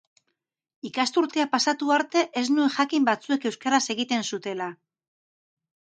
[0.89, 4.73] Ikasturtea pasatu arte ez nuen jakin batzuek euskaraz egiten zutela.